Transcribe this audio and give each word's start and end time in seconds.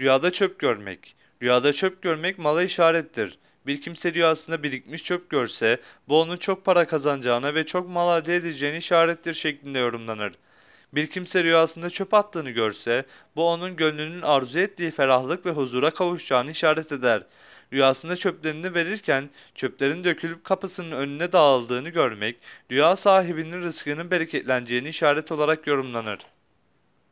Rüyada 0.00 0.32
çöp 0.32 0.58
görmek. 0.58 1.14
Rüyada 1.42 1.72
çöp 1.72 2.02
görmek 2.02 2.38
mala 2.38 2.62
işarettir. 2.62 3.38
Bir 3.66 3.80
kimse 3.80 4.14
rüyasında 4.14 4.62
birikmiş 4.62 5.04
çöp 5.04 5.30
görse 5.30 5.80
bu 6.08 6.20
onun 6.20 6.36
çok 6.36 6.64
para 6.64 6.86
kazanacağına 6.86 7.54
ve 7.54 7.66
çok 7.66 7.88
mal 7.88 8.22
elde 8.22 8.36
edeceğine 8.36 8.76
işarettir 8.76 9.34
şeklinde 9.34 9.78
yorumlanır. 9.78 10.32
Bir 10.92 11.06
kimse 11.06 11.44
rüyasında 11.44 11.90
çöp 11.90 12.14
attığını 12.14 12.50
görse 12.50 13.04
bu 13.36 13.48
onun 13.48 13.76
gönlünün 13.76 14.22
arzu 14.22 14.58
ettiği 14.58 14.90
ferahlık 14.90 15.46
ve 15.46 15.50
huzura 15.50 15.90
kavuşacağını 15.90 16.50
işaret 16.50 16.92
eder. 16.92 17.22
Rüyasında 17.72 18.16
çöplerini 18.16 18.74
verirken 18.74 19.30
çöplerin 19.54 20.04
dökülüp 20.04 20.44
kapısının 20.44 20.92
önüne 20.92 21.32
dağıldığını 21.32 21.88
görmek 21.88 22.36
rüya 22.70 22.96
sahibinin 22.96 23.62
rızkının 23.62 24.10
bereketleneceğini 24.10 24.88
işaret 24.88 25.32
olarak 25.32 25.66
yorumlanır. 25.66 26.18